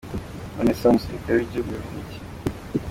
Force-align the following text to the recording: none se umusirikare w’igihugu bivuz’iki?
none 0.55 0.71
se 0.77 0.83
umusirikare 0.89 1.35
w’igihugu 1.37 1.69
bivuz’iki? 1.79 2.17